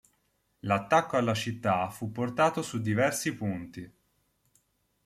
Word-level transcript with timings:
L'attacco 0.61 1.15
alla 1.15 1.35
città 1.35 1.87
fu 1.91 2.11
portato 2.11 2.63
su 2.63 2.81
diversi 2.81 3.35
punti. 3.35 3.93